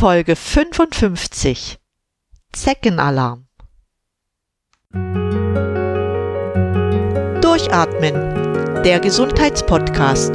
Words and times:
Folge 0.00 0.34
55 0.34 1.78
Zeckenalarm 2.52 3.46
Durchatmen, 7.42 8.82
der 8.82 8.98
Gesundheitspodcast. 8.98 10.32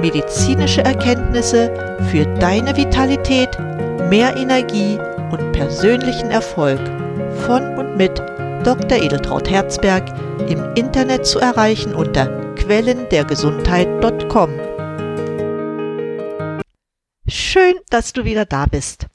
Medizinische 0.00 0.82
Erkenntnisse 0.82 1.98
für 2.10 2.24
deine 2.38 2.74
Vitalität, 2.78 3.50
mehr 4.08 4.34
Energie 4.38 4.98
und 5.30 5.52
persönlichen 5.52 6.30
Erfolg 6.30 6.80
von 7.44 7.76
und 7.76 7.98
mit 7.98 8.18
Dr. 8.64 9.02
Edeltraut 9.02 9.50
Herzberg 9.50 10.08
im 10.48 10.64
Internet 10.76 11.26
zu 11.26 11.40
erreichen 11.40 11.94
unter 11.94 12.28
quellendergesundheit.com. 12.54 14.73
Schön, 17.26 17.76
dass 17.88 18.12
du 18.12 18.26
wieder 18.26 18.44
da 18.44 18.66
bist. 18.66 19.06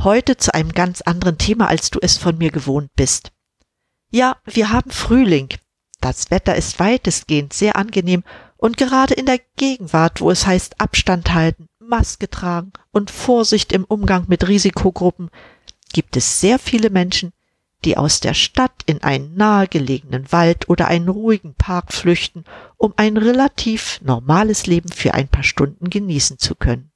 Heute 0.00 0.36
zu 0.36 0.52
einem 0.52 0.72
ganz 0.72 1.00
anderen 1.00 1.38
Thema, 1.38 1.68
als 1.68 1.90
du 1.90 2.00
es 2.02 2.18
von 2.18 2.36
mir 2.36 2.50
gewohnt 2.50 2.90
bist. 2.96 3.30
Ja, 4.10 4.36
wir 4.44 4.70
haben 4.70 4.90
Frühling. 4.90 5.48
Das 6.00 6.32
Wetter 6.32 6.56
ist 6.56 6.80
weitestgehend 6.80 7.52
sehr 7.52 7.76
angenehm 7.76 8.24
und 8.56 8.78
gerade 8.78 9.14
in 9.14 9.26
der 9.26 9.38
Gegenwart, 9.56 10.20
wo 10.20 10.32
es 10.32 10.44
heißt 10.44 10.80
Abstand 10.80 11.34
halten, 11.34 11.66
Maske 11.78 12.28
tragen 12.28 12.72
und 12.90 13.12
Vorsicht 13.12 13.72
im 13.72 13.84
Umgang 13.84 14.24
mit 14.26 14.48
Risikogruppen, 14.48 15.30
gibt 15.92 16.16
es 16.16 16.40
sehr 16.40 16.58
viele 16.58 16.90
Menschen, 16.90 17.32
die 17.84 17.96
aus 17.96 18.18
der 18.18 18.34
Stadt 18.34 18.74
in 18.86 19.04
einen 19.04 19.36
nahegelegenen 19.36 20.32
Wald 20.32 20.68
oder 20.68 20.88
einen 20.88 21.08
ruhigen 21.08 21.54
Park 21.54 21.92
flüchten, 21.92 22.42
um 22.76 22.92
ein 22.96 23.16
relativ 23.16 24.00
normales 24.02 24.66
Leben 24.66 24.88
für 24.88 25.14
ein 25.14 25.28
paar 25.28 25.44
Stunden 25.44 25.90
genießen 25.90 26.38
zu 26.38 26.56
können. 26.56 26.91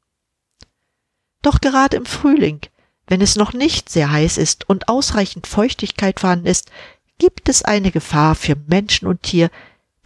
Doch 1.47 1.61
gerade 1.61 1.97
im 1.97 2.07
Frühling, 2.07 2.59
wenn 3.07 3.21
es 3.21 3.37
noch 3.37 3.53
nicht 3.53 3.89
sehr 3.89 4.11
heiß 4.11 4.37
ist 4.37 4.69
und 4.69 4.89
ausreichend 4.89 5.47
Feuchtigkeit 5.47 6.19
vorhanden 6.19 6.47
ist, 6.47 6.73
gibt 7.19 7.49
es 7.49 7.63
eine 7.63 7.93
Gefahr 7.93 8.35
für 8.35 8.57
Menschen 8.67 9.07
und 9.07 9.23
Tier, 9.23 9.53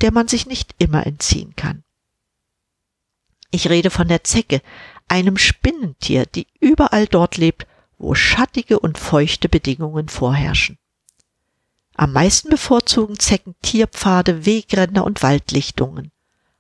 der 0.03 0.13
man 0.13 0.29
sich 0.29 0.45
nicht 0.45 0.75
immer 0.77 1.07
entziehen 1.07 1.57
kann. 1.57 1.83
Ich 3.51 3.71
rede 3.71 3.89
von 3.89 4.07
der 4.07 4.23
Zecke, 4.23 4.61
einem 5.09 5.39
Spinnentier, 5.39 6.27
die 6.27 6.47
überall 6.61 7.07
dort 7.07 7.39
lebt, 7.39 7.67
wo 7.97 8.15
schattige 8.15 8.79
und 8.79 8.99
feuchte 8.99 9.49
Bedingungen 9.49 10.11
vorherrschen. 10.11 10.77
Am 11.95 12.13
meisten 12.13 12.51
bevorzugen 12.51 13.19
Zecken 13.19 13.55
Tierpfade, 13.63 14.45
Wegränder 14.45 15.05
und 15.05 15.23
Waldlichtungen. 15.23 16.13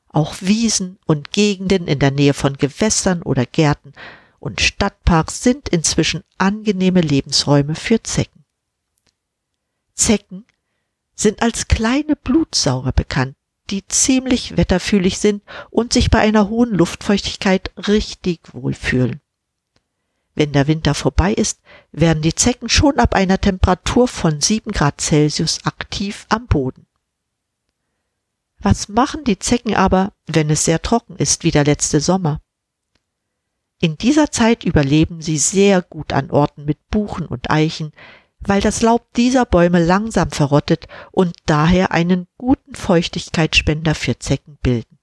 Auch 0.09 0.37
Wiesen 0.41 0.99
und 1.05 1.33
Gegenden 1.33 1.87
in 1.87 1.99
der 1.99 2.13
Nähe 2.13 2.33
von 2.33 2.57
Gewässern 2.57 3.21
oder 3.21 3.45
Gärten 3.45 3.93
und 4.41 4.61
Stadtparks 4.61 5.43
sind 5.43 5.69
inzwischen 5.69 6.25
angenehme 6.39 7.03
Lebensräume 7.03 7.75
für 7.75 8.03
Zecken. 8.03 8.45
Zecken 9.95 10.45
sind 11.15 11.43
als 11.43 11.69
kleine 11.69 12.17
Blutsauger 12.17 12.93
bekannt, 12.93 13.37
die 13.69 13.87
ziemlich 13.87 14.57
wetterfühlig 14.57 15.19
sind 15.19 15.43
und 15.71 15.93
sich 15.93 16.11
bei 16.11 16.19
einer 16.19 16.49
hohen 16.49 16.73
Luftfeuchtigkeit 16.73 17.71
richtig 17.87 18.41
wohlfühlen. 18.53 19.21
Wenn 20.35 20.53
der 20.53 20.67
Winter 20.67 20.95
vorbei 20.95 21.35
ist, 21.35 21.61
werden 21.93 22.23
die 22.23 22.35
Zecken 22.35 22.71
schon 22.71 22.99
ab 22.99 23.15
einer 23.15 23.41
Temperatur 23.41 24.09
von 24.09 24.41
sieben 24.41 24.73
Grad 24.73 25.01
Celsius 25.01 25.67
aktiv 25.67 26.25
am 26.31 26.47
Boden. 26.47 26.87
Was 28.59 28.89
machen 28.89 29.25
die 29.25 29.39
Zecken 29.39 29.75
aber, 29.75 30.13
wenn 30.27 30.49
es 30.49 30.65
sehr 30.65 30.81
trocken 30.81 31.17
ist 31.17 31.45
wie 31.45 31.51
der 31.51 31.65
letzte 31.65 32.01
Sommer? 32.01 32.41
In 33.81 33.97
dieser 33.97 34.31
Zeit 34.31 34.63
überleben 34.63 35.23
sie 35.23 35.39
sehr 35.39 35.81
gut 35.81 36.13
an 36.13 36.31
Orten 36.31 36.67
mit 36.67 36.91
Buchen 36.91 37.27
und 37.27 37.51
Eichen, 37.51 37.93
weil 38.39 38.61
das 38.61 38.83
Laub 38.83 39.13
dieser 39.15 39.47
Bäume 39.47 39.83
langsam 39.83 40.31
verrottet 40.31 40.87
und 41.11 41.35
daher 41.47 41.91
einen 41.91 42.27
guten 42.37 42.75
Feuchtigkeitsspender 42.75 43.95
für 43.95 44.19
Zecken 44.19 44.59
bilden. 44.63 44.99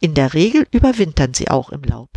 In 0.00 0.14
der 0.14 0.32
Regel 0.32 0.66
überwintern 0.70 1.34
sie 1.34 1.50
auch 1.50 1.68
im 1.70 1.82
Laub. 1.82 2.08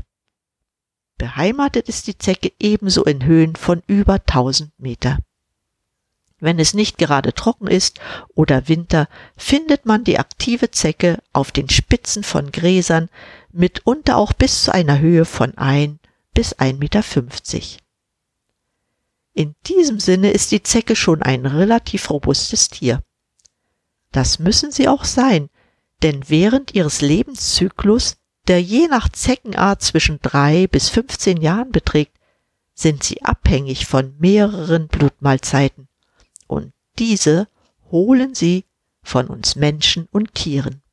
Beheimatet 1.18 1.90
ist 1.90 2.08
die 2.08 2.18
Zecke 2.18 2.53
ebenso 2.59 3.03
in 3.03 3.26
Höhen 3.26 3.58
von 3.58 3.84
über 3.88 4.16
1000 4.16 4.72
Meter. 4.80 5.20
Wenn 6.44 6.59
es 6.59 6.74
nicht 6.74 6.98
gerade 6.98 7.34
trocken 7.34 7.68
ist 7.68 8.02
oder 8.36 8.68
Winter, 8.68 9.08
findet 9.38 9.86
man 9.86 10.04
die 10.04 10.20
aktive 10.20 10.72
Zecke 10.72 11.20
auf 11.31 11.54
den 11.54 11.70
Spitzen 11.70 12.22
von 12.22 12.52
Gräsern, 12.52 13.08
mitunter 13.54 14.18
auch 14.18 14.34
bis 14.34 14.66
zu 14.66 14.74
einer 14.74 15.00
Höhe 15.00 15.24
von 15.24 15.58
ein 15.58 16.00
bis 16.34 16.53
1,50 16.58 16.74
Meter. 16.80 17.02
In 19.34 19.56
diesem 19.68 20.02
Sinne 20.02 20.32
ist 20.32 20.52
die 20.52 20.62
Zecke 20.62 20.98
schon 20.98 21.22
ein 21.22 21.46
relativ 21.46 22.09
robustes 22.09 22.68
Tier. 22.68 23.02
Das 24.12 24.38
müssen 24.38 24.74
sie 24.74 24.90
auch 24.90 25.06
sein, 25.06 25.50
denn 26.02 26.26
während 26.28 26.76
ihres 26.76 27.00
Lebenszyklus, 27.00 28.18
der 28.50 28.62
je 28.62 28.90
nach 28.90 29.08
Zeckenart 29.08 29.82
zwischen 29.82 30.20
drei 30.22 30.68
bis 30.68 30.90
15 30.90 31.38
Jahren 31.38 31.72
beträgt, 31.72 32.18
sind 32.74 33.02
sie 33.02 33.22
abhängig 33.22 33.86
von 33.86 34.14
mehreren 34.20 34.90
Blutmahlzeiten. 34.90 35.88
Und 36.53 36.72
diese 37.00 37.47
holen 37.90 38.36
sie 38.36 38.66
von 39.02 39.28
uns 39.28 39.56
Menschen 39.56 40.08
und 40.12 40.36
Tieren. 40.36 40.84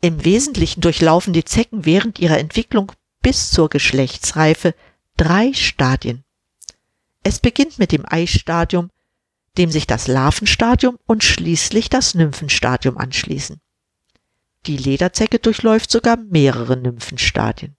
Im 0.00 0.24
Wesentlichen 0.24 0.82
durchlaufen 0.82 1.32
die 1.32 1.44
Zecken 1.44 1.84
während 1.84 2.20
ihrer 2.20 2.38
Entwicklung 2.38 2.92
bis 3.22 3.50
zur 3.50 3.68
Geschlechtsreife 3.68 4.74
drei 5.16 5.52
Stadien. 5.52 6.22
Es 7.24 7.40
beginnt 7.40 7.80
mit 7.80 7.90
dem 7.90 8.04
Eistadium, 8.06 8.90
dem 9.58 9.72
sich 9.72 9.88
das 9.88 10.06
Larvenstadium 10.06 10.96
und 11.06 11.24
schließlich 11.24 11.88
das 11.90 12.14
Nymphenstadium 12.14 12.96
anschließen. 12.96 13.60
Die 14.66 14.76
Lederzecke 14.76 15.40
durchläuft 15.40 15.90
sogar 15.90 16.18
mehrere 16.18 16.76
Nymphenstadien. 16.76 17.74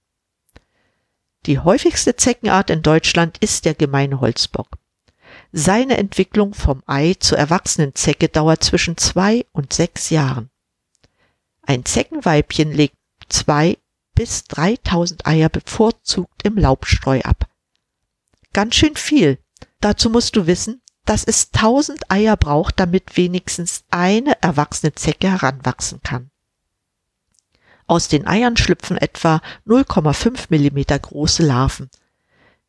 Die 1.46 1.59
häufigste 1.59 2.17
Zeckenart 2.17 2.69
in 2.69 2.81
Deutschland 2.81 3.38
ist 3.38 3.63
der 3.63 3.75
gemeine 3.75 4.19
Holzbock. 4.19 4.67
Seine 5.57 5.95
Entwicklung 5.95 6.53
vom 6.53 6.83
Ei 6.85 7.13
zur 7.17 7.38
erwachsenen 7.38 7.95
Zecke 7.95 8.27
dauert 8.27 8.61
zwischen 8.61 8.97
zwei 8.97 9.45
und 9.53 9.71
sechs 9.71 10.09
Jahren. 10.09 10.49
Ein 11.61 11.85
Zeckenweibchen 11.85 12.73
legt 12.73 12.97
zwei 13.29 13.77
bis 14.16 14.43
dreitausend 14.43 15.25
Eier 15.25 15.47
bevorzugt 15.47 16.43
im 16.43 16.57
Laubstreu 16.57 17.21
ab. 17.21 17.47
Ganz 18.51 18.75
schön 18.75 18.97
viel. 18.97 19.39
Dazu 19.79 20.09
musst 20.09 20.35
du 20.35 20.45
wissen, 20.45 20.81
dass 21.05 21.23
es 21.23 21.51
tausend 21.51 22.11
Eier 22.11 22.35
braucht, 22.35 22.77
damit 22.77 23.16
wenigstens 23.16 23.85
eine 23.89 24.41
erwachsene 24.41 24.93
Zecke 24.93 25.31
heranwachsen 25.31 26.01
kann. 26.03 26.31
Aus 27.87 28.09
den 28.09 28.27
Eiern 28.27 28.57
schlüpfen 28.57 28.97
etwa 28.97 29.41
0,5 29.66 30.47
Millimeter 30.49 30.99
große 30.99 31.43
Larven. 31.43 31.89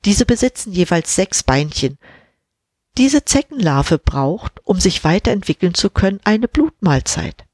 Diese 0.05 0.25
besitzen 0.25 0.71
jeweils 0.71 1.17
sechs 1.17 1.43
Beinchen. 1.43 1.99
Diese 2.99 3.25
Zeckenlarve 3.25 3.99
braucht, 3.99 4.61
um 4.65 4.81
sich 4.81 5.05
weiterentwickeln 5.05 5.75
zu 5.75 5.91
können, 5.91 6.21
eine 6.25 6.49
Blutmahlzeit. 6.49 7.45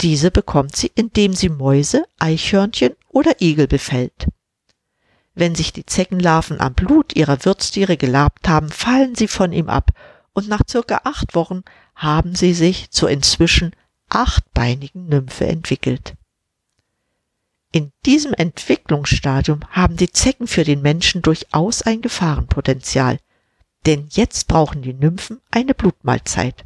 Diese 0.00 0.30
bekommt 0.30 0.76
sie, 0.76 0.92
indem 0.94 1.32
sie 1.32 1.48
Mäuse, 1.48 2.04
Eichhörnchen 2.18 2.94
oder 3.08 3.40
Igel 3.40 3.66
befällt. 3.66 4.28
Wenn 5.34 5.54
sich 5.54 5.72
die 5.72 5.86
Zeckenlarven 5.86 6.60
am 6.60 6.74
Blut 6.74 7.16
ihrer 7.16 7.44
Wirtstiere 7.44 7.96
gelabt 7.96 8.48
haben, 8.48 8.68
fallen 8.70 9.14
sie 9.14 9.28
von 9.28 9.52
ihm 9.52 9.68
ab 9.68 9.92
und 10.34 10.48
nach 10.48 10.62
circa 10.68 11.00
acht 11.04 11.34
Wochen 11.34 11.62
haben 11.94 12.34
sie 12.34 12.52
sich 12.52 12.90
zur 12.90 13.10
inzwischen 13.10 13.72
achtbeinigen 14.08 15.06
Nymphe 15.08 15.46
entwickelt. 15.46 16.14
In 17.72 17.92
diesem 18.06 18.34
Entwicklungsstadium 18.34 19.60
haben 19.70 19.96
die 19.96 20.10
Zecken 20.10 20.46
für 20.46 20.64
den 20.64 20.80
Menschen 20.80 21.22
durchaus 21.22 21.82
ein 21.82 22.02
Gefahrenpotenzial, 22.02 23.18
denn 23.86 24.08
jetzt 24.10 24.48
brauchen 24.48 24.82
die 24.82 24.94
Nymphen 24.94 25.40
eine 25.50 25.74
Blutmahlzeit 25.74 26.64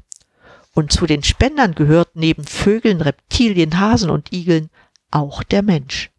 und 0.75 0.93
zu 0.93 1.07
den 1.07 1.23
Spendern 1.23 1.75
gehört 1.75 2.17
neben 2.17 2.45
Vögeln, 2.45 3.01
Reptilien, 3.01 3.79
Hasen 3.79 4.11
und 4.11 4.33
Igeln 4.33 4.71
auch 5.11 5.43
der 5.43 5.63
Mensch. 5.63 6.11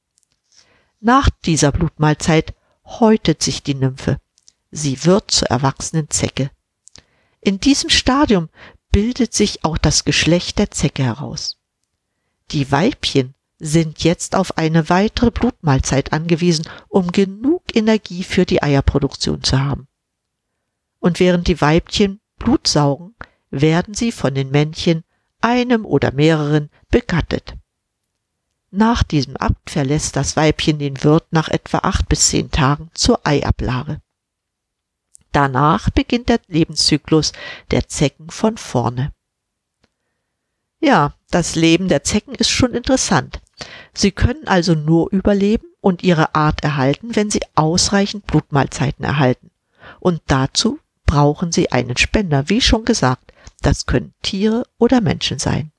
Nach 0.99 1.29
dieser 1.45 1.71
Blutmahlzeit 1.71 2.53
häutet 2.85 3.41
sich 3.41 3.63
die 3.63 3.75
Nymphe. 3.75 4.19
Sie 4.71 5.03
wird 5.05 5.31
zur 5.31 5.49
erwachsenen 5.49 6.09
Zecke. 6.09 6.51
In 7.41 7.59
diesem 7.59 7.89
Stadium 7.89 8.49
bildet 8.91 9.33
sich 9.33 9.65
auch 9.65 9.77
das 9.77 10.05
Geschlecht 10.05 10.59
der 10.59 10.71
Zecke 10.71 11.03
heraus. 11.03 11.57
Die 12.51 12.71
Weibchen 12.71 13.33
sind 13.59 14.03
jetzt 14.03 14.35
auf 14.35 14.57
eine 14.57 14.89
weitere 14.89 15.31
Blutmahlzeit 15.31 16.13
angewiesen, 16.13 16.65
um 16.89 17.11
genug 17.11 17.75
Energie 17.75 18.23
für 18.23 18.45
die 18.45 18.61
Eierproduktion 18.61 19.43
zu 19.43 19.59
haben. 19.59 19.87
Und 21.03 21.19
während 21.19 21.49
die 21.49 21.59
Weibchen 21.59 22.21
Blut 22.39 22.65
saugen, 22.65 23.13
werden 23.51 23.93
sie 23.93 24.13
von 24.13 24.33
den 24.33 24.51
Männchen, 24.51 25.03
einem 25.41 25.85
oder 25.85 26.13
mehreren, 26.13 26.69
begattet. 26.89 27.55
Nach 28.71 29.03
diesem 29.03 29.35
Akt 29.35 29.69
verlässt 29.69 30.15
das 30.15 30.37
Weibchen 30.37 30.79
den 30.79 31.03
Wirt 31.03 31.25
nach 31.31 31.49
etwa 31.49 31.79
acht 31.79 32.07
bis 32.07 32.29
zehn 32.29 32.51
Tagen 32.51 32.89
zur 32.93 33.19
Eiablage. 33.27 33.99
Danach 35.33 35.89
beginnt 35.89 36.29
der 36.29 36.39
Lebenszyklus 36.47 37.33
der 37.71 37.89
Zecken 37.89 38.29
von 38.29 38.55
vorne. 38.55 39.11
Ja, 40.79 41.15
das 41.31 41.55
Leben 41.55 41.89
der 41.89 42.05
Zecken 42.05 42.33
ist 42.33 42.49
schon 42.49 42.73
interessant. 42.73 43.41
Sie 43.93 44.11
können 44.11 44.47
also 44.47 44.73
nur 44.73 45.11
überleben 45.11 45.67
und 45.81 46.01
ihre 46.01 46.33
Art 46.33 46.63
erhalten, 46.63 47.17
wenn 47.17 47.29
sie 47.29 47.41
ausreichend 47.55 48.25
Blutmahlzeiten 48.25 49.03
erhalten. 49.03 49.51
Und 49.99 50.21
dazu 50.27 50.79
brauchen 51.05 51.51
sie 51.51 51.71
einen 51.71 51.97
Spender, 51.97 52.49
wie 52.49 52.61
schon 52.61 52.85
gesagt. 52.85 53.33
Das 53.61 53.85
können 53.85 54.13
Tiere 54.21 54.67
oder 54.77 55.01
Menschen 55.01 55.39
sein. 55.39 55.71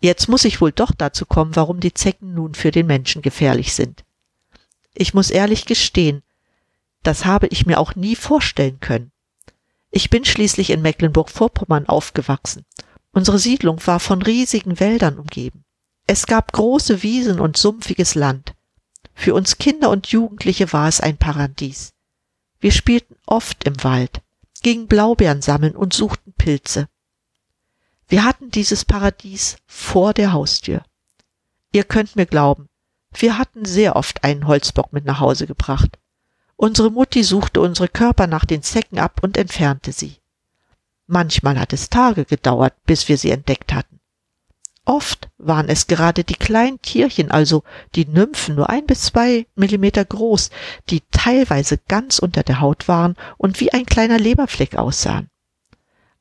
Jetzt 0.00 0.28
muss 0.28 0.44
ich 0.44 0.60
wohl 0.60 0.72
doch 0.72 0.92
dazu 0.96 1.26
kommen, 1.26 1.56
warum 1.56 1.80
die 1.80 1.94
Zecken 1.94 2.34
nun 2.34 2.54
für 2.54 2.70
den 2.70 2.86
Menschen 2.86 3.22
gefährlich 3.22 3.74
sind. 3.74 4.04
Ich 4.94 5.14
muss 5.14 5.30
ehrlich 5.30 5.64
gestehen, 5.64 6.22
das 7.02 7.24
habe 7.24 7.48
ich 7.48 7.66
mir 7.66 7.80
auch 7.80 7.94
nie 7.96 8.14
vorstellen 8.14 8.78
können. 8.80 9.10
Ich 9.90 10.08
bin 10.08 10.24
schließlich 10.24 10.70
in 10.70 10.82
Mecklenburg-Vorpommern 10.82 11.88
aufgewachsen. 11.88 12.64
Unsere 13.12 13.38
Siedlung 13.38 13.84
war 13.86 14.00
von 14.00 14.22
riesigen 14.22 14.80
Wäldern 14.80 15.18
umgeben. 15.18 15.64
Es 16.06 16.26
gab 16.26 16.52
große 16.52 17.02
Wiesen 17.02 17.40
und 17.40 17.56
sumpfiges 17.56 18.14
Land. 18.14 18.54
Für 19.14 19.34
uns 19.34 19.58
Kinder 19.58 19.90
und 19.90 20.08
Jugendliche 20.08 20.72
war 20.72 20.88
es 20.88 21.00
ein 21.00 21.16
Paradies. 21.16 21.92
Wir 22.62 22.70
spielten 22.70 23.16
oft 23.26 23.64
im 23.64 23.82
Wald, 23.82 24.22
gingen 24.62 24.86
Blaubeeren 24.86 25.42
sammeln 25.42 25.74
und 25.74 25.92
suchten 25.92 26.32
Pilze. 26.32 26.88
Wir 28.06 28.24
hatten 28.24 28.52
dieses 28.52 28.84
Paradies 28.84 29.56
vor 29.66 30.14
der 30.14 30.32
Haustür. 30.32 30.84
Ihr 31.72 31.82
könnt 31.82 32.14
mir 32.14 32.24
glauben, 32.24 32.68
wir 33.14 33.36
hatten 33.36 33.64
sehr 33.64 33.96
oft 33.96 34.22
einen 34.22 34.46
Holzbock 34.46 34.92
mit 34.92 35.04
nach 35.04 35.18
Hause 35.18 35.48
gebracht. 35.48 35.98
Unsere 36.54 36.92
Mutti 36.92 37.24
suchte 37.24 37.60
unsere 37.60 37.88
Körper 37.88 38.28
nach 38.28 38.44
den 38.44 38.62
Zecken 38.62 39.00
ab 39.00 39.24
und 39.24 39.36
entfernte 39.36 39.90
sie. 39.90 40.18
Manchmal 41.08 41.58
hat 41.58 41.72
es 41.72 41.90
Tage 41.90 42.24
gedauert, 42.24 42.74
bis 42.86 43.08
wir 43.08 43.18
sie 43.18 43.32
entdeckt 43.32 43.74
hatten. 43.74 43.98
Oft 44.84 45.28
waren 45.38 45.68
es 45.68 45.86
gerade 45.86 46.24
die 46.24 46.34
kleinen 46.34 46.82
Tierchen, 46.82 47.30
also 47.30 47.62
die 47.94 48.06
Nymphen, 48.06 48.56
nur 48.56 48.68
ein 48.68 48.84
bis 48.86 49.02
zwei 49.02 49.46
Millimeter 49.54 50.04
groß, 50.04 50.50
die 50.90 51.02
teilweise 51.12 51.78
ganz 51.88 52.18
unter 52.18 52.42
der 52.42 52.60
Haut 52.60 52.88
waren 52.88 53.16
und 53.38 53.60
wie 53.60 53.72
ein 53.72 53.86
kleiner 53.86 54.18
Leberfleck 54.18 54.74
aussahen. 54.74 55.30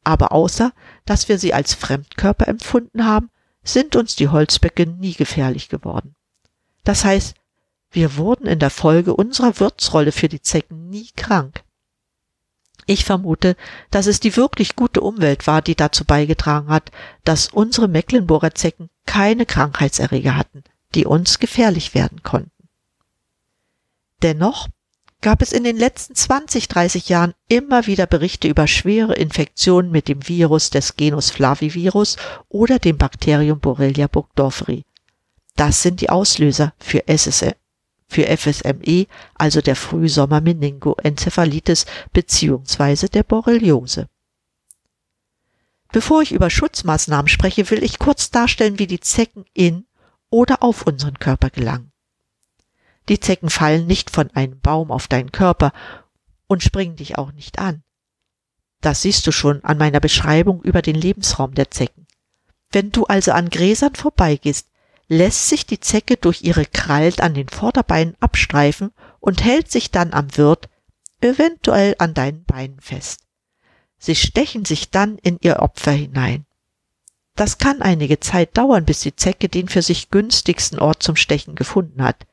Aber 0.04 0.32
außer, 0.32 0.74
dass 1.06 1.28
wir 1.28 1.40
sie 1.40 1.54
als 1.54 1.74
Fremdkörper 1.74 2.48
empfunden 2.48 3.06
haben, 3.06 3.30
sind 3.64 3.96
uns 3.96 4.16
die 4.16 4.30
Holzböcke 4.30 4.86
nie 4.88 5.14
gefährlich 5.14 5.70
geworden. 5.70 6.16
Das 6.84 7.04
heißt, 7.04 7.36
wir 7.92 8.16
wurden 8.16 8.48
in 8.48 8.60
der 8.60 8.70
Folge 8.70 9.16
unserer 9.16 9.60
Wirtsrolle 9.60 10.12
für 10.12 10.30
die 10.30 10.42
Zecken 10.42 10.90
nie 10.90 11.10
krank. 11.16 11.64
Ich 12.86 13.06
vermute, 13.06 13.56
dass 13.90 14.08
es 14.08 14.20
die 14.20 14.36
wirklich 14.36 14.76
gute 14.76 15.02
Umwelt 15.02 15.48
war, 15.48 15.62
die 15.62 15.76
dazu 15.76 16.06
beigetragen 16.06 16.70
hat, 16.70 16.92
dass 17.24 17.48
unsere 17.48 17.88
Mecklenburger 17.88 18.54
Zecken 18.56 18.90
keine 19.06 19.46
Krankheitserreger 19.46 20.36
hatten, 20.36 20.64
die 20.96 21.06
uns 21.06 21.40
gefährlich 21.40 21.94
werden 21.94 22.24
konnten. 22.24 22.52
Dennoch 24.22 24.68
gab 25.22 25.42
es 25.42 25.52
in 25.52 25.64
den 25.64 25.78
letzten 25.78 26.16
20, 26.16 26.68
30 26.68 27.10
Jahren 27.10 27.34
immer 27.48 27.86
wieder 27.86 28.08
Berichte 28.08 28.48
über 28.48 28.68
schwere 28.68 29.14
Infektionen 29.14 29.92
mit 29.92 30.08
dem 30.08 30.28
Virus 30.28 30.72
des 30.72 30.96
Genus 30.96 31.30
Flavivirus 31.30 32.18
oder 32.50 32.80
dem 32.80 32.98
Bakterium 32.98 33.60
Borrelia 33.60 34.08
burgdorferi. 34.08 34.84
Das 35.56 35.84
sind 35.84 36.02
die 36.02 36.10
Auslöser 36.10 36.74
für 36.80 37.04
SSM, 37.08 37.54
für 38.12 38.26
FSME, 38.26 39.08
also 39.36 39.62
der 39.62 39.78
Frühsommer-Meningoenzephalitis 39.78 41.86
bzw. 42.12 43.08
der 43.08 43.24
Borreliose. 43.24 44.10
Bevor 45.92 46.22
ich 46.22 46.34
über 46.34 46.50
Schutzmaßnahmen 46.50 47.30
spreche, 47.30 47.70
will 47.70 47.84
ich 47.84 48.00
kurz 48.00 48.32
darstellen, 48.32 48.80
wie 48.80 48.88
die 48.88 49.00
Zecken 49.00 49.46
in 49.54 49.86
oder 50.30 50.62
auf 50.62 50.86
unseren 50.88 51.20
Körper 51.20 51.50
gelangen. 51.50 51.94
Die 53.10 53.20
Zecken 53.20 53.50
fallen 53.50 53.88
nicht 53.88 54.10
von 54.10 54.30
einem 54.32 54.60
Baum 54.60 54.92
auf 54.92 55.08
deinen 55.08 55.32
Körper 55.32 55.72
und 56.48 56.64
springen 56.64 56.98
dich 56.98 57.18
auch 57.18 57.32
nicht 57.32 57.60
an. 57.60 57.84
Das 58.82 59.04
siehst 59.04 59.26
du 59.28 59.32
schon 59.32 59.64
an 59.64 59.78
meiner 59.78 60.00
Beschreibung 60.00 60.64
über 60.64 60.82
den 60.82 60.96
Lebensraum 60.96 61.54
der 61.54 61.70
Zecken. 61.72 62.08
Wenn 62.72 62.92
du 62.92 63.06
also 63.06 63.32
an 63.32 63.50
Gräsern 63.50 63.96
vorbeigehst, 63.96 64.71
lässt 65.12 65.50
sich 65.50 65.66
die 65.66 65.82
Zecke 65.82 66.16
durch 66.16 66.42
ihre 66.42 66.66
Krallen 66.66 67.20
an 67.20 67.34
den 67.34 67.50
Vorderbeinen 67.50 68.16
abstreifen 68.22 68.94
und 69.20 69.44
hält 69.44 69.70
sich 69.70 69.92
dann 69.92 70.14
am 70.14 70.38
Wirt, 70.38 70.70
eventuell 71.20 71.96
an 71.98 72.14
deinen 72.14 72.46
Beinen 72.46 72.80
fest. 72.80 73.26
Sie 73.98 74.16
stechen 74.16 74.64
sich 74.64 74.90
dann 74.90 75.18
in 75.18 75.38
ihr 75.42 75.60
Opfer 75.60 75.92
hinein. 75.92 76.46
Das 77.36 77.58
kann 77.58 77.82
einige 77.82 78.22
Zeit 78.22 78.56
dauern, 78.56 78.86
bis 78.86 79.02
die 79.02 79.14
Zecke 79.14 79.50
den 79.50 79.68
für 79.68 79.82
sich 79.82 80.12
günstigsten 80.12 80.80
Ort 80.80 81.04
zum 81.04 81.18
Stechen 81.18 81.56
gefunden 81.56 82.02
hat. 82.02 82.26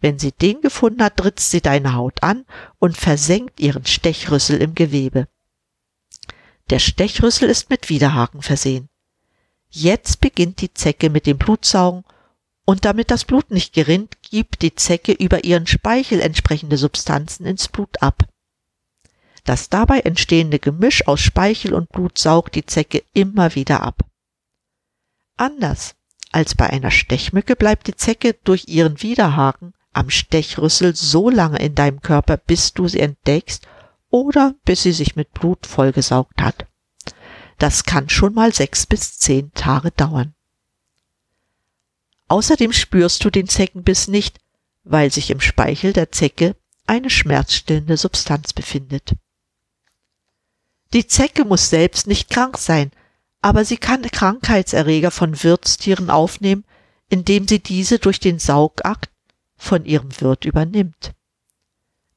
Wenn 0.00 0.18
sie 0.18 0.32
den 0.32 0.60
gefunden 0.60 1.04
hat, 1.04 1.24
ritzt 1.24 1.52
sie 1.52 1.60
deine 1.60 1.94
Haut 1.94 2.24
an 2.24 2.46
und 2.80 2.96
versenkt 2.96 3.60
ihren 3.60 3.86
Stechrüssel 3.86 4.60
im 4.60 4.74
Gewebe. 4.74 5.28
Der 6.70 6.80
Stechrüssel 6.80 7.48
ist 7.48 7.70
mit 7.70 7.88
Widerhaken 7.88 8.42
versehen. 8.42 8.88
Jetzt 9.70 10.20
beginnt 10.20 10.60
die 10.60 10.72
Zecke 10.72 11.10
mit 11.10 11.26
dem 11.26 11.38
Blutsaugen 11.38 12.04
und 12.64 12.84
damit 12.84 13.10
das 13.10 13.24
Blut 13.24 13.50
nicht 13.50 13.72
gerinnt, 13.72 14.20
gibt 14.22 14.62
die 14.62 14.74
Zecke 14.74 15.12
über 15.12 15.44
ihren 15.44 15.66
Speichel 15.66 16.20
entsprechende 16.20 16.76
Substanzen 16.76 17.46
ins 17.46 17.68
Blut 17.68 18.02
ab. 18.02 18.28
Das 19.44 19.70
dabei 19.70 20.00
entstehende 20.00 20.58
Gemisch 20.58 21.06
aus 21.06 21.20
Speichel 21.20 21.72
und 21.72 21.90
Blut 21.90 22.18
saugt 22.18 22.54
die 22.54 22.66
Zecke 22.66 23.02
immer 23.14 23.54
wieder 23.54 23.82
ab. 23.82 24.02
Anders 25.38 25.94
als 26.30 26.54
bei 26.54 26.68
einer 26.68 26.90
Stechmücke 26.90 27.56
bleibt 27.56 27.86
die 27.86 27.96
Zecke 27.96 28.34
durch 28.44 28.68
ihren 28.68 29.00
Widerhaken 29.00 29.72
am 29.94 30.10
Stechrüssel 30.10 30.94
so 30.94 31.30
lange 31.30 31.58
in 31.58 31.74
deinem 31.74 32.02
Körper, 32.02 32.36
bis 32.36 32.74
du 32.74 32.86
sie 32.86 33.00
entdeckst 33.00 33.66
oder 34.10 34.54
bis 34.64 34.82
sie 34.82 34.92
sich 34.92 35.16
mit 35.16 35.32
Blut 35.32 35.66
vollgesaugt 35.66 36.40
hat. 36.40 36.67
Das 37.58 37.84
kann 37.84 38.08
schon 38.08 38.34
mal 38.34 38.54
sechs 38.54 38.86
bis 38.86 39.18
zehn 39.18 39.52
Tage 39.52 39.90
dauern. 39.90 40.34
Außerdem 42.28 42.72
spürst 42.72 43.24
du 43.24 43.30
den 43.30 43.48
Zeckenbiss 43.48 44.06
nicht, 44.08 44.38
weil 44.84 45.12
sich 45.12 45.30
im 45.30 45.40
Speichel 45.40 45.92
der 45.92 46.12
Zecke 46.12 46.56
eine 46.86 47.10
schmerzstillende 47.10 47.96
Substanz 47.96 48.52
befindet. 48.52 49.14
Die 50.92 51.06
Zecke 51.06 51.44
muss 51.44 51.68
selbst 51.68 52.06
nicht 52.06 52.30
krank 52.30 52.56
sein, 52.58 52.92
aber 53.42 53.64
sie 53.64 53.76
kann 53.76 54.02
Krankheitserreger 54.02 55.10
von 55.10 55.42
Wirtstieren 55.42 56.10
aufnehmen, 56.10 56.64
indem 57.08 57.46
sie 57.46 57.60
diese 57.60 57.98
durch 57.98 58.20
den 58.20 58.38
Saugakt 58.38 59.10
von 59.56 59.84
ihrem 59.84 60.20
Wirt 60.20 60.44
übernimmt. 60.44 61.12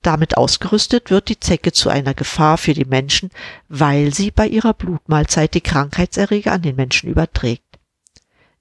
Damit 0.02 0.36
ausgerüstet 0.36 1.12
wird 1.12 1.30
die 1.30 1.40
Zecke 1.40 1.72
zu 1.72 1.90
einer 1.90 2.16
Gefahr 2.16 2.58
für 2.58 2.74
die 2.74 2.86
Menschen, 2.86 3.30
weil 3.70 4.14
sie 4.14 4.32
bei 4.32 4.48
ihrer 4.48 4.74
Blutmahlzeit 4.74 5.54
die 5.54 5.62
Krankheitserreger 5.62 6.52
an 6.52 6.64
den 6.64 6.76
Menschen 6.76 7.10
überträgt. 7.10 7.80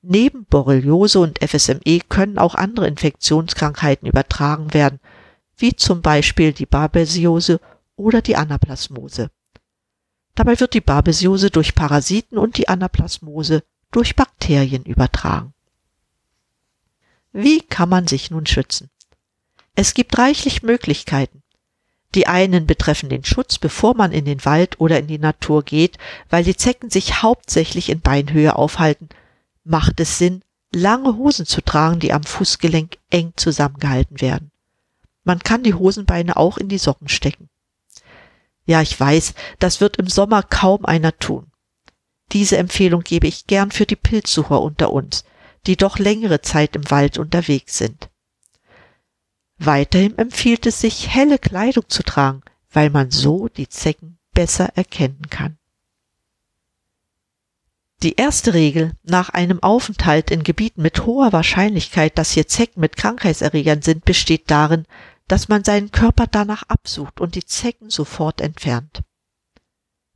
Neben 0.03 0.45
Borreliose 0.45 1.21
und 1.21 1.39
FSME 1.43 2.01
können 2.09 2.39
auch 2.39 2.55
andere 2.55 2.87
Infektionskrankheiten 2.87 4.09
übertragen 4.09 4.73
werden, 4.75 5.01
wie 5.57 5.75
zum 5.77 6.03
Beispiel 6.03 6.53
die 6.53 6.67
Babesiose 6.67 7.61
oder 7.97 8.23
die 8.23 8.37
Anaplasmose. 8.37 9.31
Dabei 10.35 10.59
wird 10.59 10.75
die 10.75 10.81
Babesiose 10.81 11.51
durch 11.51 11.75
Parasiten 11.75 12.39
und 12.39 12.57
die 12.57 12.69
Anaplasmose 12.69 13.63
durch 13.91 14.17
Bakterien 14.17 14.85
übertragen. 14.85 15.53
Wie 17.33 17.61
kann 17.61 17.89
man 17.89 18.07
sich 18.07 18.31
nun 18.31 18.47
schützen? 18.47 18.91
Es 19.75 19.95
gibt 19.95 20.19
reichlich 20.19 20.63
Möglichkeiten. 20.63 21.43
Die 22.15 22.27
einen 22.27 22.67
betreffen 22.67 23.09
den 23.09 23.25
Schutz, 23.25 23.59
bevor 23.59 23.95
man 23.95 24.13
in 24.13 24.25
den 24.25 24.45
Wald 24.45 24.81
oder 24.81 24.99
in 24.99 25.07
die 25.07 25.19
Natur 25.19 25.63
geht, 25.63 25.97
weil 26.29 26.43
die 26.43 26.57
Zecken 26.57 26.91
sich 26.91 27.23
hauptsächlich 27.23 27.89
in 27.89 28.01
Beinhöhe 28.01 28.57
aufhalten, 28.57 29.09
macht 29.65 30.01
es 30.01 30.19
Sinn, 30.19 30.43
lange 30.75 31.17
Hosen 31.17 31.47
zu 31.47 31.63
tragen, 31.63 32.01
die 32.01 32.13
am 32.13 32.25
Fußgelenk 32.25 32.99
eng 33.11 33.33
zusammengehalten 33.37 34.21
werden. 34.21 34.51
Man 35.25 35.39
kann 35.39 35.63
die 35.63 35.75
Hosenbeine 35.75 36.37
auch 36.37 36.59
in 36.59 36.69
die 36.69 36.79
Socken 36.79 37.09
stecken. 37.09 37.49
Ja, 38.67 38.83
ich 38.83 38.99
weiß, 38.99 39.35
das 39.59 39.81
wird 39.81 39.97
im 39.97 40.09
Sommer 40.09 40.43
kaum 40.43 40.85
einer 40.85 41.17
tun. 41.19 41.47
Diese 42.33 42.57
Empfehlung 42.57 43.03
gebe 43.03 43.27
ich 43.27 43.47
gern 43.47 43.71
für 43.71 43.87
die 43.87 43.97
Pilzsucher 43.97 44.61
unter 44.61 44.93
uns, 44.93 45.25
die 45.67 45.77
doch 45.77 45.99
längere 45.99 46.41
Zeit 46.41 46.77
im 46.77 46.91
Wald 46.91 47.19
unterwegs 47.19 47.79
sind. 47.79 48.09
Weiterhin 49.63 50.17
empfiehlt 50.17 50.65
es 50.65 50.81
sich, 50.81 51.15
helle 51.15 51.39
Kleidung 51.39 51.85
zu 51.89 52.03
tragen, 52.03 52.41
weil 52.73 52.89
man 52.89 53.11
so 53.11 53.49
die 53.49 53.69
Zecken 53.69 54.19
besser 54.33 54.71
erkennen 54.75 55.29
kann. 55.29 55.59
Die 58.03 58.17
erste 58.17 58.55
Regel 58.55 58.93
nach 59.03 59.29
einem 59.29 59.63
Aufenthalt 59.63 60.31
in 60.31 60.45
Gebieten 60.45 60.81
mit 60.81 61.05
hoher 61.05 61.35
Wahrscheinlichkeit, 61.35 62.17
dass 62.17 62.31
hier 62.31 62.49
Zecken 62.49 62.81
mit 62.81 62.97
Krankheitserregern 62.97 63.83
sind, 63.83 64.07
besteht 64.07 64.51
darin, 64.51 64.87
dass 65.29 65.49
man 65.49 65.63
seinen 65.63 65.93
Körper 65.93 66.27
danach 66.27 66.63
absucht 66.63 67.21
und 67.21 67.35
die 67.35 67.45
Zecken 67.45 67.91
sofort 67.91 68.41
entfernt. 68.41 69.03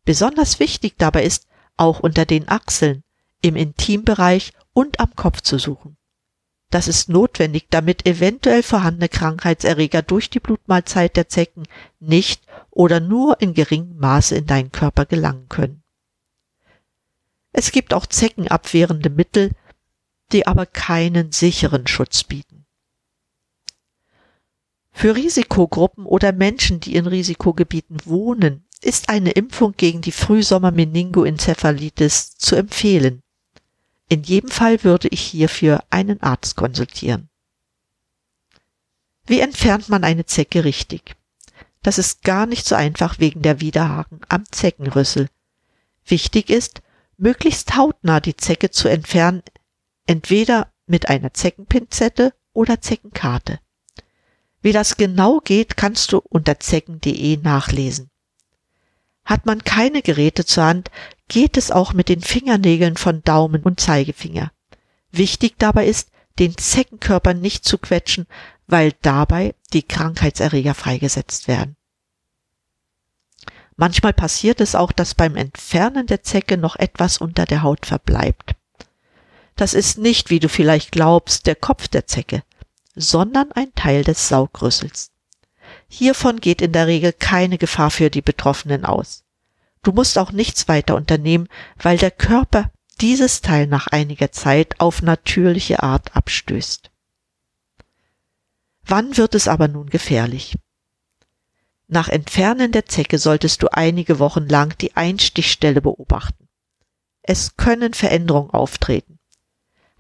Besonders 0.06 0.58
wichtig 0.58 0.94
dabei 0.96 1.22
ist, 1.22 1.46
auch 1.76 2.00
unter 2.00 2.24
den 2.24 2.48
Achseln, 2.48 3.04
im 3.42 3.56
Intimbereich 3.56 4.54
und 4.72 5.00
am 5.00 5.14
Kopf 5.14 5.42
zu 5.42 5.58
suchen. 5.58 5.98
Das 6.75 6.88
ist 6.88 7.09
notwendig, 7.09 7.69
damit 7.71 8.04
eventuell 8.04 8.64
vorhandene 8.64 9.09
Krankheitserreger 9.09 10.02
durch 10.02 10.28
die 10.28 10.40
Blutmahlzeit 10.40 11.16
der 11.16 11.28
Zecken 11.28 11.69
nicht 12.00 12.43
oder 12.73 12.99
nur 12.99 13.40
in 13.40 13.54
geringem 13.54 13.97
Maße 13.99 14.35
in 14.35 14.47
deinen 14.47 14.73
Körper 14.73 15.07
gelangen 15.07 15.49
können. 15.49 15.85
Es 17.52 17.71
gibt 17.71 17.95
auch 17.95 18.07
zeckenabwehrende 18.07 19.09
Mittel, 19.09 19.52
die 20.33 20.49
aber 20.49 20.66
keinen 20.66 21.31
sicheren 21.31 21.87
Schutz 21.87 22.25
bieten. 22.25 22.66
Für 24.90 25.14
Risikogruppen 25.14 26.07
oder 26.07 26.33
Menschen, 26.33 26.81
die 26.81 26.97
in 26.97 27.07
Risikogebieten 27.07 27.99
wohnen, 28.04 28.66
ist 28.83 29.11
eine 29.11 29.31
Impfung 29.31 29.75
gegen 29.76 30.00
die 30.00 30.11
Frühsommer-Meningoenzephalitis 30.11 32.35
zu 32.35 32.57
empfehlen. 32.57 33.23
In 34.14 34.23
jedem 34.23 34.49
Fall 34.49 34.85
würde 34.85 35.09
ich 35.09 35.21
hierfür 35.23 35.83
einen 35.90 36.23
Arzt 36.23 36.54
konsultieren. 36.54 37.30
Wie 39.26 39.40
entfernt 39.40 39.88
man 39.88 40.04
eine 40.04 40.25
Zecke 40.25 40.62
richtig? 40.62 41.16
Das 41.83 41.99
ist 41.99 42.23
gar 42.23 42.47
nicht 42.47 42.64
so 42.64 42.76
einfach 42.76 43.18
wegen 43.18 43.42
der 43.42 43.61
Widerhaken 43.61 44.21
am 44.28 44.44
Zeckenrüssel. 44.52 45.28
Wichtig 46.06 46.49
ist, 46.49 46.80
möglichst 47.16 47.75
hautnah 47.75 48.21
die 48.21 48.37
Zecke 48.37 48.71
zu 48.71 48.87
entfernen, 48.87 49.42
entweder 50.06 50.73
mit 50.87 51.09
einer 51.09 51.35
Zeckenpinzette 51.35 52.35
oder 52.52 52.80
Zeckenkarte. 52.80 53.59
Wie 54.62 54.71
das 54.71 54.97
genau 54.97 55.40
geht, 55.40 55.76
kannst 55.76 56.12
du 56.12 56.18
unter 56.18 56.61
zecken.de 56.61 57.38
nachlesen. 57.38 58.12
Hat 59.25 59.47
man 59.47 59.64
keine 59.64 60.02
Geräte 60.02 60.45
zur 60.45 60.64
Hand, 60.64 60.90
geht 61.28 61.57
es 61.57 61.71
auch 61.71 61.93
mit 61.93 62.09
den 62.09 62.21
Fingernägeln 62.21 62.97
von 62.97 63.23
Daumen 63.23 63.62
und 63.62 63.81
Zeigefinger. 63.81 64.52
Wichtig 65.11 65.54
dabei 65.59 65.87
ist, 65.87 66.11
den 66.38 66.57
Zeckenkörper 66.57 67.35
nicht 67.35 67.64
zu 67.64 67.78
quetschen, 67.78 68.26
weil 68.66 68.93
dabei 69.02 69.54
die 69.73 69.83
Krankheitserreger 69.83 70.75
freigesetzt 70.75 71.49
werden. 71.49 71.76
Manchmal 73.76 74.12
passiert 74.12 74.61
es 74.61 74.75
auch, 74.75 74.93
dass 74.93 75.14
beim 75.14 75.37
Entfernen 75.37 76.07
der 76.07 76.23
Zecke 76.23 76.57
noch 76.57 76.76
etwas 76.76 77.19
unter 77.19 77.45
der 77.45 77.62
Haut 77.62 77.87
verbleibt. 77.87 78.54
Das 79.57 79.75
ist 79.75 79.99
nicht, 79.99 80.31
wie 80.31 80.40
du 80.40 80.49
vielleicht 80.49 80.93
glaubst, 80.93 81.47
der 81.47 81.57
Kopf 81.57 81.88
der 81.88 82.07
Zecke, 82.07 82.43
sondern 82.95 83.52
ein 83.52 83.75
Teil 83.75 84.04
des 84.04 84.28
Saugrüssels. 84.28 85.13
Hiervon 85.96 86.40
geht 86.40 86.60
in 86.60 86.72
der 86.72 86.88
Regel 86.88 87.12
keine 87.12 87.56
Gefahr 87.56 87.92
für 87.92 88.10
die 88.10 88.20
Betroffenen 88.20 88.84
aus. 88.84 89.22
Du 89.84 89.92
musst 89.92 90.18
auch 90.18 90.32
nichts 90.32 90.66
weiter 90.66 90.96
unternehmen, 90.96 91.48
weil 91.80 91.98
der 91.98 92.10
Körper 92.10 92.72
dieses 93.00 93.42
Teil 93.42 93.68
nach 93.68 93.86
einiger 93.86 94.32
Zeit 94.32 94.80
auf 94.80 95.02
natürliche 95.02 95.84
Art 95.84 96.16
abstößt. 96.16 96.90
Wann 98.84 99.16
wird 99.16 99.36
es 99.36 99.46
aber 99.46 99.68
nun 99.68 99.88
gefährlich? 99.88 100.56
Nach 101.86 102.08
Entfernen 102.08 102.72
der 102.72 102.86
Zecke 102.86 103.18
solltest 103.18 103.62
du 103.62 103.68
einige 103.72 104.18
Wochen 104.18 104.48
lang 104.48 104.76
die 104.78 104.96
Einstichstelle 104.96 105.80
beobachten. 105.80 106.48
Es 107.22 107.56
können 107.56 107.94
Veränderungen 107.94 108.50
auftreten. 108.50 109.13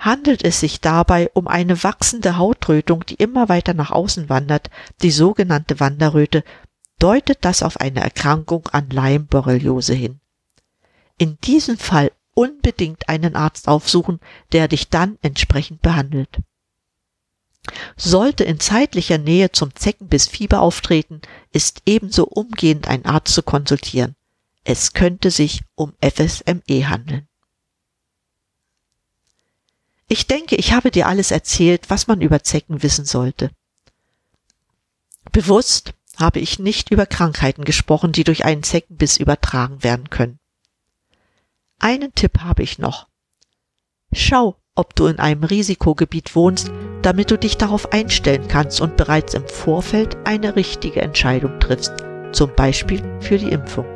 Handelt 0.04 0.44
es 0.44 0.60
sich 0.60 0.82
dabei 0.82 1.30
um 1.32 1.48
eine 1.48 1.82
wachsende 1.82 2.36
Hautrötung, 2.36 3.06
die 3.06 3.14
immer 3.14 3.48
weiter 3.48 3.72
nach 3.72 3.90
außen 3.90 4.28
wandert, 4.28 4.68
die 5.00 5.10
sogenannte 5.10 5.80
Wanderröte, 5.80 6.44
deutet 6.98 7.38
das 7.40 7.62
auf 7.62 7.80
eine 7.80 8.00
Erkrankung 8.00 8.68
an 8.68 8.90
Leimborreliose 8.90 9.94
hin. 9.94 10.20
In 11.16 11.38
diesem 11.40 11.78
Fall 11.78 12.12
unbedingt 12.34 13.08
einen 13.08 13.34
Arzt 13.34 13.66
aufsuchen, 13.66 14.20
der 14.52 14.68
dich 14.68 14.90
dann 14.90 15.16
entsprechend 15.22 15.80
behandelt. 15.80 16.36
Sollte 17.96 18.44
in 18.44 18.60
zeitlicher 18.60 19.16
Nähe 19.16 19.52
zum 19.52 19.74
Zeckenbiss 19.74 20.28
Fieber 20.28 20.60
auftreten, 20.60 21.22
ist 21.50 21.80
ebenso 21.86 22.24
umgehend 22.24 22.88
ein 22.88 23.06
Arzt 23.06 23.32
zu 23.32 23.42
konsultieren. 23.42 24.16
Es 24.64 24.92
könnte 24.92 25.30
sich 25.30 25.62
um 25.76 25.94
FSME 26.02 26.90
handeln. 26.90 27.26
Ich 30.08 30.26
denke, 30.26 30.56
ich 30.56 30.72
habe 30.72 30.90
dir 30.90 31.06
alles 31.06 31.30
erzählt, 31.30 31.88
was 31.88 32.06
man 32.06 32.20
über 32.20 32.42
Zecken 32.42 32.82
wissen 32.82 33.04
sollte. 33.04 33.50
Bewusst 35.32 35.94
habe 36.16 36.40
ich 36.40 36.58
nicht 36.58 36.90
über 36.90 37.06
Krankheiten 37.06 37.64
gesprochen, 37.64 38.12
die 38.12 38.24
durch 38.24 38.44
einen 38.44 38.62
Zeckenbiss 38.62 39.16
übertragen 39.16 39.82
werden 39.82 40.10
können. 40.10 40.38
Einen 41.80 42.14
Tipp 42.14 42.40
habe 42.40 42.62
ich 42.62 42.78
noch. 42.78 43.08
Schau, 44.12 44.56
ob 44.76 44.94
du 44.94 45.06
in 45.06 45.18
einem 45.18 45.44
Risikogebiet 45.44 46.34
wohnst, 46.36 46.70
damit 47.02 47.30
du 47.30 47.38
dich 47.38 47.56
darauf 47.56 47.92
einstellen 47.92 48.48
kannst 48.48 48.80
und 48.80 48.96
bereits 48.96 49.34
im 49.34 49.46
Vorfeld 49.48 50.16
eine 50.24 50.56
richtige 50.56 51.02
Entscheidung 51.02 51.58
triffst, 51.60 51.92
zum 52.32 52.54
Beispiel 52.54 53.02
für 53.20 53.38
die 53.38 53.50
Impfung. 53.50 53.86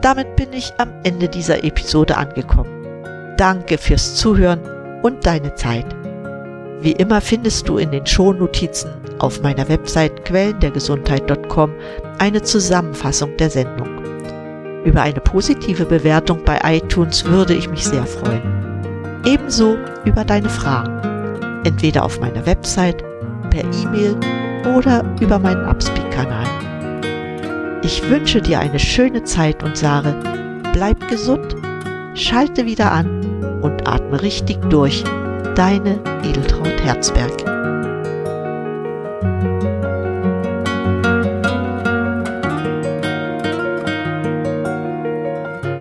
Damit 0.00 0.36
bin 0.36 0.52
ich 0.52 0.72
am 0.78 0.92
Ende 1.02 1.28
dieser 1.28 1.64
Episode 1.64 2.16
angekommen. 2.16 2.73
Danke 3.36 3.78
fürs 3.78 4.14
Zuhören 4.14 4.60
und 5.02 5.26
deine 5.26 5.54
Zeit. 5.56 5.86
Wie 6.80 6.92
immer 6.92 7.20
findest 7.20 7.68
du 7.68 7.78
in 7.78 7.90
den 7.90 8.06
Shownotizen 8.06 8.90
auf 9.18 9.42
meiner 9.42 9.68
Website 9.68 10.24
quellendergesundheit.com 10.24 11.72
eine 12.18 12.42
Zusammenfassung 12.42 13.36
der 13.38 13.50
Sendung. 13.50 13.88
Über 14.84 15.02
eine 15.02 15.20
positive 15.20 15.86
Bewertung 15.86 16.44
bei 16.44 16.60
iTunes 16.62 17.24
würde 17.24 17.54
ich 17.54 17.68
mich 17.68 17.84
sehr 17.84 18.04
freuen. 18.04 18.42
Ebenso 19.24 19.78
über 20.04 20.24
deine 20.24 20.50
Fragen, 20.50 21.62
entweder 21.64 22.04
auf 22.04 22.20
meiner 22.20 22.44
Website, 22.46 23.02
per 23.50 23.64
E-Mail 23.64 24.14
oder 24.76 25.04
über 25.20 25.38
meinen 25.38 25.66
Upspeak-Kanal. 25.66 26.46
Ich 27.82 28.08
wünsche 28.08 28.42
dir 28.42 28.60
eine 28.60 28.78
schöne 28.78 29.24
Zeit 29.24 29.62
und 29.62 29.76
sage, 29.76 30.14
bleib 30.72 31.08
gesund, 31.08 31.56
schalte 32.14 32.66
wieder 32.66 32.92
an 32.92 33.23
und 33.64 33.88
atme 33.88 34.20
richtig 34.20 34.58
durch. 34.68 35.02
Deine 35.56 35.98
Edeltraut 36.22 36.80
Herzberg. 36.84 37.63